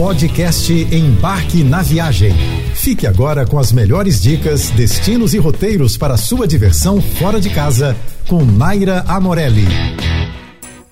Podcast 0.00 0.72
Embarque 0.72 1.62
na 1.62 1.82
Viagem. 1.82 2.32
Fique 2.74 3.06
agora 3.06 3.46
com 3.46 3.58
as 3.58 3.70
melhores 3.70 4.22
dicas, 4.22 4.70
destinos 4.70 5.34
e 5.34 5.38
roteiros 5.38 5.98
para 5.98 6.16
sua 6.16 6.48
diversão 6.48 7.02
fora 7.02 7.38
de 7.38 7.50
casa 7.50 7.94
com 8.26 8.42
Naira 8.42 9.04
Amorelli. 9.06 9.66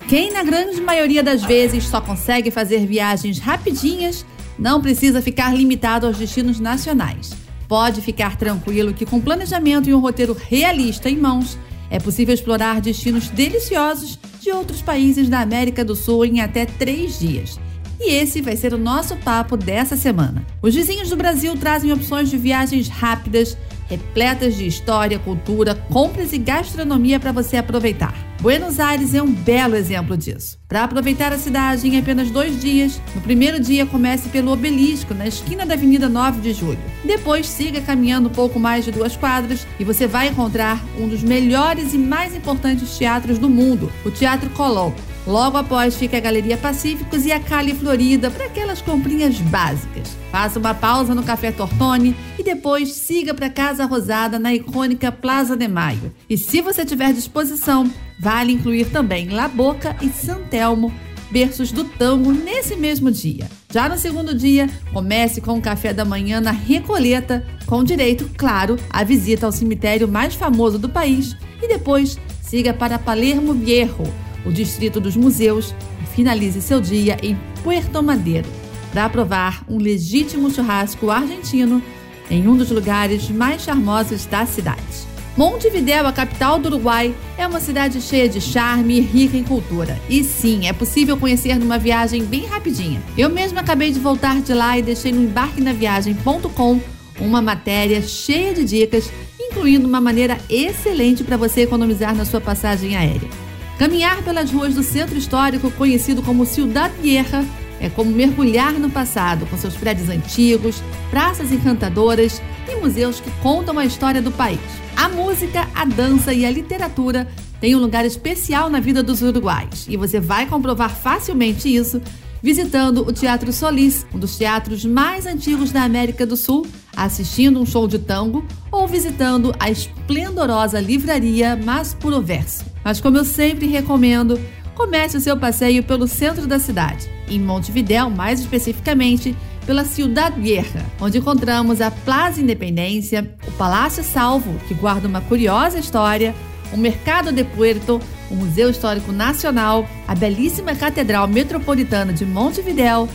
Quem 0.07 0.31
na 0.31 0.43
grande 0.43 0.79
maioria 0.79 1.23
das 1.23 1.43
vezes 1.43 1.85
só 1.85 1.99
consegue 1.99 2.51
fazer 2.51 2.85
viagens 2.85 3.39
rapidinhas, 3.39 4.23
não 4.59 4.79
precisa 4.79 5.23
ficar 5.23 5.55
limitado 5.55 6.05
aos 6.05 6.15
destinos 6.15 6.59
nacionais. 6.59 7.31
Pode 7.67 8.01
ficar 8.01 8.37
tranquilo 8.37 8.93
que 8.93 9.07
com 9.07 9.19
planejamento 9.19 9.89
e 9.89 9.93
um 9.95 9.99
roteiro 9.99 10.37
realista 10.39 11.09
em 11.09 11.17
mãos, 11.17 11.57
é 11.89 11.97
possível 11.97 12.35
explorar 12.35 12.79
destinos 12.79 13.27
deliciosos 13.29 14.19
de 14.39 14.51
outros 14.51 14.83
países 14.83 15.27
da 15.27 15.39
América 15.39 15.83
do 15.83 15.95
Sul 15.95 16.25
em 16.25 16.41
até 16.41 16.67
três 16.67 17.17
dias. 17.17 17.59
E 17.99 18.13
esse 18.13 18.41
vai 18.41 18.55
ser 18.55 18.73
o 18.73 18.77
nosso 18.77 19.17
papo 19.17 19.57
dessa 19.57 19.97
semana. 19.97 20.45
Os 20.61 20.73
vizinhos 20.73 21.09
do 21.09 21.17
Brasil 21.17 21.55
trazem 21.57 21.91
opções 21.91 22.29
de 22.29 22.37
viagens 22.37 22.87
rápidas, 22.87 23.57
repletas 23.89 24.55
de 24.55 24.65
história, 24.65 25.19
cultura, 25.19 25.75
compras 25.91 26.31
e 26.31 26.37
gastronomia 26.37 27.19
para 27.19 27.33
você 27.33 27.57
aproveitar. 27.57 28.13
Buenos 28.39 28.79
Aires 28.79 29.13
é 29.13 29.21
um 29.21 29.29
belo 29.29 29.75
exemplo 29.75 30.15
disso. 30.15 30.57
Para 30.65 30.85
aproveitar 30.85 31.33
a 31.33 31.37
cidade 31.37 31.89
em 31.89 31.99
apenas 31.99 32.31
dois 32.31 32.61
dias, 32.61 33.01
no 33.13 33.19
primeiro 33.19 33.59
dia 33.59 33.85
comece 33.85 34.29
pelo 34.29 34.53
Obelisco, 34.53 35.13
na 35.13 35.27
esquina 35.27 35.65
da 35.65 35.73
Avenida 35.73 36.07
9 36.07 36.39
de 36.39 36.53
Julho. 36.53 36.79
Depois 37.03 37.47
siga 37.47 37.81
caminhando 37.81 38.29
um 38.29 38.31
pouco 38.31 38.57
mais 38.57 38.85
de 38.85 38.91
duas 38.91 39.17
quadras 39.17 39.67
e 39.77 39.83
você 39.83 40.07
vai 40.07 40.29
encontrar 40.29 40.81
um 40.97 41.09
dos 41.09 41.21
melhores 41.21 41.93
e 41.93 41.97
mais 41.97 42.33
importantes 42.33 42.97
teatros 42.97 43.37
do 43.37 43.49
mundo, 43.49 43.91
o 44.05 44.11
Teatro 44.11 44.49
Colón. 44.51 44.93
Logo 45.29 45.57
após 45.57 45.95
fica 45.95 46.17
a 46.17 46.19
Galeria 46.19 46.57
Pacíficos 46.57 47.23
e 47.23 47.31
a 47.31 47.39
Cali 47.39 47.75
Florida 47.75 48.31
para 48.31 48.45
aquelas 48.45 48.81
comprinhas 48.81 49.37
básicas. 49.39 50.17
Faça 50.31 50.57
uma 50.57 50.73
pausa 50.73 51.13
no 51.13 51.21
Café 51.21 51.51
Tortone 51.51 52.15
e 52.39 52.41
depois 52.41 52.93
siga 52.93 53.31
para 53.31 53.47
Casa 53.47 53.85
Rosada 53.85 54.39
na 54.39 54.55
icônica 54.55 55.11
Plaza 55.11 55.55
de 55.55 55.67
Maio. 55.67 56.11
E 56.27 56.35
se 56.35 56.61
você 56.61 56.83
tiver 56.83 57.13
disposição, 57.13 57.91
vale 58.19 58.53
incluir 58.53 58.85
também 58.85 59.29
La 59.29 59.47
Boca 59.47 59.95
e 60.01 60.09
Santelmo, 60.09 60.91
berços 61.29 61.71
do 61.71 61.83
tango, 61.83 62.31
nesse 62.31 62.75
mesmo 62.75 63.11
dia. 63.11 63.47
Já 63.71 63.87
no 63.87 63.99
segundo 63.99 64.33
dia, 64.33 64.67
comece 64.91 65.41
com 65.41 65.59
o 65.59 65.61
café 65.61 65.93
da 65.93 66.03
manhã 66.03 66.41
na 66.41 66.49
Recoleta, 66.49 67.45
com 67.67 67.83
direito, 67.83 68.27
claro, 68.35 68.77
à 68.89 69.03
visita 69.03 69.45
ao 69.45 69.51
cemitério 69.51 70.07
mais 70.07 70.33
famoso 70.33 70.79
do 70.79 70.89
país 70.89 71.37
e 71.61 71.67
depois 71.67 72.17
siga 72.41 72.73
para 72.73 72.97
Palermo 72.97 73.53
Viejo 73.53 74.11
o 74.45 74.51
Distrito 74.51 74.99
dos 74.99 75.15
Museus 75.15 75.73
finalize 76.15 76.61
seu 76.61 76.81
dia 76.81 77.17
em 77.21 77.37
Puerto 77.63 78.01
Madeiro 78.01 78.47
para 78.91 79.09
provar 79.09 79.63
um 79.69 79.77
legítimo 79.77 80.49
churrasco 80.51 81.09
argentino 81.09 81.81
em 82.29 82.47
um 82.47 82.55
dos 82.55 82.71
lugares 82.71 83.29
mais 83.29 83.63
charmosos 83.63 84.25
da 84.25 84.45
cidade. 84.45 85.09
Montevidéu, 85.37 86.05
a 86.05 86.11
capital 86.11 86.59
do 86.59 86.67
Uruguai, 86.67 87.15
é 87.37 87.47
uma 87.47 87.61
cidade 87.61 88.01
cheia 88.01 88.27
de 88.27 88.41
charme 88.41 88.97
e 88.97 88.99
rica 88.99 89.37
em 89.37 89.43
cultura. 89.43 89.97
E 90.09 90.23
sim, 90.23 90.67
é 90.67 90.73
possível 90.73 91.15
conhecer 91.15 91.57
numa 91.57 91.77
viagem 91.77 92.25
bem 92.25 92.45
rapidinha. 92.45 93.01
Eu 93.17 93.29
mesma 93.29 93.61
acabei 93.61 93.91
de 93.91 93.99
voltar 93.99 94.41
de 94.41 94.53
lá 94.53 94.77
e 94.77 94.81
deixei 94.81 95.11
no 95.11 95.23
embarquenaviagem.com 95.23 96.81
uma 97.21 97.41
matéria 97.41 98.01
cheia 98.01 98.53
de 98.53 98.65
dicas, 98.65 99.09
incluindo 99.39 99.87
uma 99.87 100.01
maneira 100.01 100.37
excelente 100.49 101.23
para 101.23 101.37
você 101.37 101.61
economizar 101.61 102.15
na 102.15 102.25
sua 102.25 102.41
passagem 102.41 102.95
aérea. 102.95 103.48
Caminhar 103.79 104.21
pelas 104.23 104.51
ruas 104.51 104.75
do 104.75 104.83
centro 104.83 105.17
histórico, 105.17 105.71
conhecido 105.71 106.21
como 106.21 106.45
Ciudad 106.45 106.91
Vieja, 107.01 107.45
é 107.79 107.89
como 107.89 108.11
mergulhar 108.11 108.73
no 108.73 108.89
passado, 108.89 109.45
com 109.45 109.57
seus 109.57 109.73
prédios 109.73 110.09
antigos, 110.09 110.83
praças 111.09 111.49
encantadoras 111.49 112.41
e 112.67 112.75
museus 112.75 113.21
que 113.21 113.31
contam 113.41 113.79
a 113.79 113.85
história 113.85 114.21
do 114.21 114.31
país. 114.31 114.59
A 114.97 115.07
música, 115.07 115.65
a 115.73 115.85
dança 115.85 116.33
e 116.33 116.45
a 116.45 116.51
literatura 116.51 117.25
têm 117.61 117.73
um 117.73 117.79
lugar 117.79 118.05
especial 118.05 118.69
na 118.69 118.81
vida 118.81 119.01
dos 119.01 119.21
uruguais, 119.21 119.85
e 119.87 119.95
você 119.95 120.19
vai 120.19 120.45
comprovar 120.45 120.93
facilmente 120.93 121.73
isso 121.73 122.01
visitando 122.43 123.07
o 123.07 123.13
Teatro 123.13 123.53
Solis, 123.53 124.05
um 124.13 124.19
dos 124.19 124.37
teatros 124.37 124.83
mais 124.83 125.25
antigos 125.25 125.71
da 125.71 125.83
América 125.83 126.25
do 126.25 126.35
Sul, 126.35 126.67
assistindo 126.97 127.61
um 127.61 127.65
show 127.65 127.87
de 127.87 127.99
tango 127.99 128.45
ou 128.69 128.85
visitando 128.89 129.55
a 129.57 129.69
esplendorosa 129.71 130.81
livraria 130.81 131.57
Mas 131.63 131.93
Puro 131.93 132.21
Verso. 132.21 132.68
Mas 132.83 132.99
como 133.01 133.17
eu 133.17 133.25
sempre 133.25 133.67
recomendo, 133.67 134.39
comece 134.75 135.17
o 135.17 135.21
seu 135.21 135.35
passeio 135.35 135.83
pelo 135.83 136.07
centro 136.07 136.47
da 136.47 136.57
cidade, 136.57 137.09
em 137.27 137.39
Montevidéu, 137.39 138.09
mais 138.09 138.39
especificamente 138.39 139.35
pela 139.65 139.83
Ciudad 139.85 140.33
Vieja, 140.33 140.83
onde 140.99 141.17
encontramos 141.17 141.81
a 141.81 141.91
Plaza 141.91 142.41
Independência, 142.41 143.35
o 143.47 143.51
Palácio 143.51 144.03
Salvo, 144.03 144.57
que 144.67 144.73
guarda 144.73 145.07
uma 145.07 145.21
curiosa 145.21 145.77
história, 145.77 146.33
o 146.73 146.77
Mercado 146.77 147.31
de 147.31 147.43
Puerto, 147.43 147.99
o 148.31 148.35
Museu 148.35 148.69
Histórico 148.69 149.11
Nacional, 149.11 149.87
a 150.07 150.15
belíssima 150.15 150.73
Catedral 150.73 151.27
Metropolitana 151.27 152.13
de 152.13 152.25
Montevidéu 152.25 153.07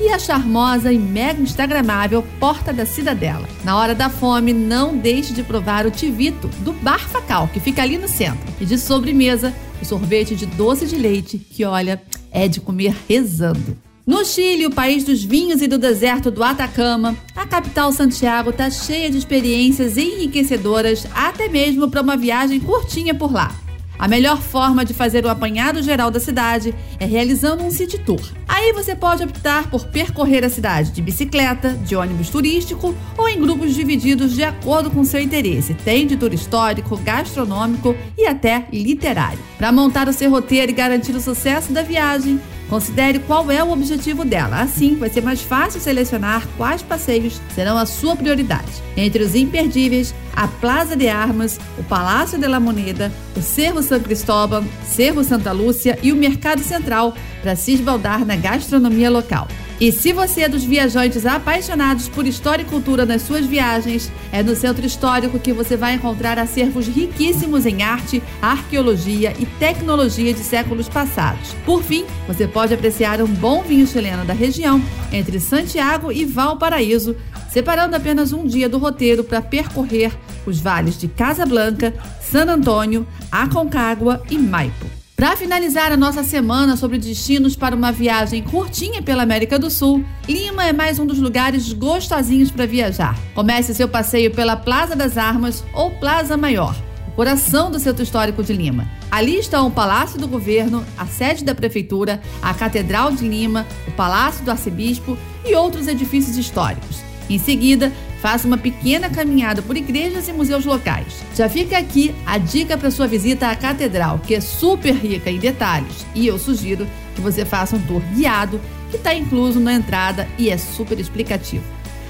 e 0.00 0.08
a 0.08 0.18
charmosa 0.18 0.90
e 0.90 0.98
mega 0.98 1.42
instagramável 1.42 2.24
Porta 2.40 2.72
da 2.72 2.86
Cidadela. 2.86 3.46
Na 3.62 3.76
hora 3.76 3.94
da 3.94 4.08
fome, 4.08 4.52
não 4.52 4.96
deixe 4.96 5.34
de 5.34 5.42
provar 5.42 5.86
o 5.86 5.90
tivito 5.90 6.48
do 6.60 6.72
Bar 6.72 7.06
Facal, 7.06 7.48
que 7.48 7.60
fica 7.60 7.82
ali 7.82 7.98
no 7.98 8.08
centro. 8.08 8.40
E 8.58 8.64
de 8.64 8.78
sobremesa, 8.78 9.54
o 9.80 9.84
sorvete 9.84 10.34
de 10.34 10.46
doce 10.46 10.86
de 10.86 10.96
leite, 10.96 11.38
que 11.38 11.64
olha, 11.64 12.02
é 12.32 12.48
de 12.48 12.60
comer 12.60 12.96
rezando. 13.06 13.76
No 14.06 14.24
Chile, 14.24 14.66
o 14.66 14.70
país 14.70 15.04
dos 15.04 15.22
vinhos 15.22 15.60
e 15.60 15.68
do 15.68 15.78
deserto 15.78 16.30
do 16.30 16.42
Atacama, 16.42 17.14
a 17.36 17.46
capital 17.46 17.92
Santiago 17.92 18.50
está 18.50 18.70
cheia 18.70 19.10
de 19.10 19.18
experiências 19.18 19.96
enriquecedoras, 19.96 21.06
até 21.14 21.48
mesmo 21.48 21.88
para 21.90 22.00
uma 22.00 22.16
viagem 22.16 22.58
curtinha 22.58 23.14
por 23.14 23.30
lá. 23.30 23.54
A 24.00 24.08
melhor 24.08 24.40
forma 24.40 24.82
de 24.82 24.94
fazer 24.94 25.26
o 25.26 25.28
apanhado 25.28 25.82
geral 25.82 26.10
da 26.10 26.18
cidade 26.18 26.74
é 26.98 27.04
realizando 27.04 27.62
um 27.62 27.70
city 27.70 27.98
tour. 27.98 28.22
Aí 28.48 28.72
você 28.72 28.96
pode 28.96 29.22
optar 29.22 29.68
por 29.68 29.88
percorrer 29.88 30.42
a 30.42 30.48
cidade 30.48 30.90
de 30.90 31.02
bicicleta, 31.02 31.74
de 31.84 31.94
ônibus 31.94 32.30
turístico 32.30 32.94
ou 33.18 33.28
em 33.28 33.38
grupos 33.38 33.74
divididos 33.74 34.32
de 34.32 34.42
acordo 34.42 34.90
com 34.90 35.04
seu 35.04 35.20
interesse. 35.20 35.74
Tem 35.74 36.06
de 36.06 36.16
tour 36.16 36.32
histórico, 36.32 36.96
gastronômico 36.96 37.94
e 38.16 38.26
até 38.26 38.64
literário. 38.72 39.38
Para 39.58 39.70
montar 39.70 40.08
o 40.08 40.14
seu 40.14 40.30
roteiro 40.30 40.72
e 40.72 40.74
garantir 40.74 41.14
o 41.14 41.20
sucesso 41.20 41.70
da 41.70 41.82
viagem, 41.82 42.40
Considere 42.70 43.18
qual 43.18 43.50
é 43.50 43.64
o 43.64 43.72
objetivo 43.72 44.24
dela. 44.24 44.60
Assim, 44.60 44.94
vai 44.94 45.10
ser 45.10 45.22
mais 45.22 45.42
fácil 45.42 45.80
selecionar 45.80 46.46
quais 46.56 46.80
passeios 46.80 47.40
serão 47.52 47.76
a 47.76 47.84
sua 47.84 48.14
prioridade. 48.14 48.70
Entre 48.96 49.24
os 49.24 49.34
imperdíveis, 49.34 50.14
a 50.34 50.48
Plaza 50.48 50.96
de 50.96 51.08
Armas, 51.08 51.58
o 51.78 51.82
Palácio 51.82 52.38
de 52.38 52.46
la 52.46 52.60
Moneda, 52.60 53.12
o 53.36 53.42
Cerro 53.42 53.82
São 53.82 54.00
Cristóbal, 54.00 54.64
Cerro 54.84 55.22
Santa 55.24 55.52
Lúcia 55.52 55.98
e 56.02 56.12
o 56.12 56.16
Mercado 56.16 56.62
Central 56.62 57.14
para 57.42 57.56
se 57.56 57.72
esbaldar 57.72 58.24
na 58.24 58.36
gastronomia 58.36 59.10
local. 59.10 59.48
E 59.80 59.90
se 59.90 60.12
você 60.12 60.42
é 60.42 60.48
dos 60.48 60.62
viajantes 60.62 61.24
apaixonados 61.24 62.06
por 62.06 62.26
história 62.26 62.62
e 62.62 62.66
cultura 62.66 63.06
nas 63.06 63.22
suas 63.22 63.46
viagens, 63.46 64.12
é 64.30 64.42
no 64.42 64.54
Centro 64.54 64.84
Histórico 64.84 65.38
que 65.38 65.54
você 65.54 65.74
vai 65.74 65.94
encontrar 65.94 66.38
acervos 66.38 66.86
riquíssimos 66.86 67.64
em 67.64 67.82
arte, 67.82 68.22
arqueologia 68.42 69.32
e 69.38 69.46
tecnologia 69.46 70.34
de 70.34 70.40
séculos 70.40 70.86
passados. 70.86 71.54
Por 71.64 71.82
fim, 71.82 72.04
você 72.28 72.46
pode 72.46 72.74
apreciar 72.74 73.22
um 73.22 73.26
bom 73.26 73.62
vinho 73.62 73.86
chileno 73.86 74.22
da 74.26 74.34
região, 74.34 74.82
entre 75.10 75.40
Santiago 75.40 76.12
e 76.12 76.26
Valparaíso, 76.26 77.16
separando 77.50 77.96
apenas 77.96 78.32
um 78.32 78.46
dia 78.46 78.68
do 78.68 78.78
roteiro 78.78 79.24
para 79.24 79.42
percorrer 79.42 80.12
os 80.46 80.60
vales 80.60 80.98
de 80.98 81.08
Casablanca, 81.08 81.92
San 82.20 82.44
Antônio, 82.44 83.06
Aconcagua 83.30 84.22
e 84.30 84.38
Maipo. 84.38 84.86
Para 85.16 85.36
finalizar 85.36 85.92
a 85.92 85.98
nossa 85.98 86.24
semana 86.24 86.78
sobre 86.78 86.96
destinos 86.96 87.54
para 87.54 87.76
uma 87.76 87.92
viagem 87.92 88.42
curtinha 88.42 89.02
pela 89.02 89.22
América 89.22 89.58
do 89.58 89.70
Sul, 89.70 90.02
Lima 90.26 90.64
é 90.64 90.72
mais 90.72 90.98
um 90.98 91.04
dos 91.04 91.18
lugares 91.18 91.70
gostosinhos 91.74 92.50
para 92.50 92.64
viajar. 92.64 93.18
Comece 93.34 93.74
seu 93.74 93.86
passeio 93.86 94.30
pela 94.30 94.56
Plaza 94.56 94.96
das 94.96 95.18
Armas 95.18 95.62
ou 95.74 95.90
Plaza 95.90 96.38
Maior, 96.38 96.74
coração 97.14 97.70
do 97.70 97.78
centro 97.78 98.02
histórico 98.02 98.42
de 98.42 98.54
Lima. 98.54 98.88
Ali 99.10 99.38
estão 99.38 99.66
o 99.66 99.70
Palácio 99.70 100.18
do 100.18 100.26
Governo, 100.26 100.82
a 100.96 101.04
sede 101.04 101.44
da 101.44 101.54
Prefeitura, 101.54 102.22
a 102.40 102.54
Catedral 102.54 103.12
de 103.12 103.28
Lima, 103.28 103.66
o 103.86 103.90
Palácio 103.90 104.42
do 104.42 104.50
Arcebispo 104.50 105.18
e 105.44 105.54
outros 105.54 105.86
edifícios 105.86 106.38
históricos. 106.38 107.09
Em 107.30 107.38
seguida, 107.38 107.92
faça 108.20 108.44
uma 108.44 108.58
pequena 108.58 109.08
caminhada 109.08 109.62
por 109.62 109.76
igrejas 109.76 110.26
e 110.26 110.32
museus 110.32 110.64
locais. 110.64 111.22
Já 111.34 111.48
fica 111.48 111.78
aqui 111.78 112.12
a 112.26 112.36
dica 112.38 112.76
para 112.76 112.90
sua 112.90 113.06
visita 113.06 113.48
à 113.48 113.54
catedral, 113.54 114.18
que 114.18 114.34
é 114.34 114.40
super 114.40 114.92
rica 114.92 115.30
em 115.30 115.38
detalhes, 115.38 116.04
e 116.12 116.26
eu 116.26 116.36
sugiro 116.40 116.88
que 117.14 117.20
você 117.20 117.44
faça 117.44 117.76
um 117.76 117.82
tour 117.82 118.02
guiado 118.12 118.60
que 118.90 118.96
está 118.96 119.14
incluso 119.14 119.60
na 119.60 119.72
entrada 119.72 120.28
e 120.36 120.50
é 120.50 120.58
super 120.58 120.98
explicativo. 120.98 121.62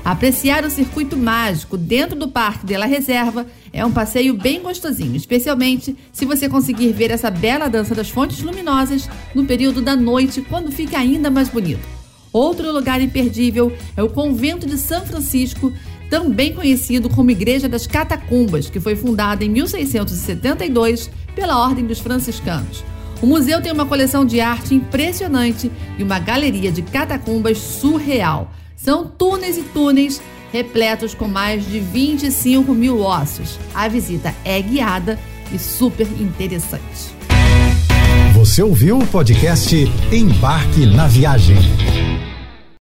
Apreciar 0.02 0.64
o 0.64 0.70
circuito 0.70 1.18
mágico 1.18 1.76
dentro 1.76 2.18
do 2.18 2.28
Parque 2.28 2.64
de 2.64 2.74
la 2.74 2.86
Reserva 2.86 3.46
é 3.70 3.84
um 3.84 3.92
passeio 3.92 4.32
bem 4.32 4.62
gostosinho, 4.62 5.14
especialmente 5.14 5.94
se 6.10 6.24
você 6.24 6.48
conseguir 6.48 6.92
ver 6.92 7.10
essa 7.10 7.30
bela 7.30 7.68
dança 7.68 7.94
das 7.94 8.08
fontes 8.08 8.40
luminosas 8.40 9.06
no 9.34 9.44
período 9.44 9.82
da 9.82 9.94
noite, 9.94 10.40
quando 10.40 10.72
fica 10.72 10.96
ainda 10.96 11.30
mais 11.30 11.50
bonito. 11.50 11.99
Outro 12.32 12.72
lugar 12.72 13.00
imperdível 13.00 13.72
é 13.96 14.02
o 14.02 14.08
Convento 14.08 14.66
de 14.66 14.78
São 14.78 15.04
Francisco, 15.04 15.72
também 16.08 16.52
conhecido 16.52 17.08
como 17.08 17.30
Igreja 17.30 17.68
das 17.68 17.86
Catacumbas, 17.86 18.70
que 18.70 18.80
foi 18.80 18.96
fundada 18.96 19.44
em 19.44 19.48
1672 19.48 21.10
pela 21.34 21.58
Ordem 21.58 21.86
dos 21.86 21.98
Franciscanos. 22.00 22.84
O 23.22 23.26
museu 23.26 23.60
tem 23.60 23.70
uma 23.70 23.84
coleção 23.84 24.24
de 24.24 24.40
arte 24.40 24.74
impressionante 24.74 25.70
e 25.98 26.02
uma 26.02 26.18
galeria 26.18 26.72
de 26.72 26.82
catacumbas 26.82 27.58
surreal. 27.58 28.50
São 28.76 29.06
túneis 29.06 29.58
e 29.58 29.62
túneis 29.62 30.22
repletos 30.52 31.14
com 31.14 31.28
mais 31.28 31.66
de 31.66 31.80
25 31.80 32.72
mil 32.74 33.00
ossos. 33.00 33.58
A 33.74 33.88
visita 33.88 34.34
é 34.44 34.60
guiada 34.60 35.18
e 35.52 35.58
super 35.58 36.06
interessante. 36.20 37.20
Você 38.34 38.62
ouviu 38.62 38.98
o 38.98 39.06
podcast 39.06 39.76
Embarque 40.10 40.86
na 40.86 41.06
Viagem. 41.06 41.58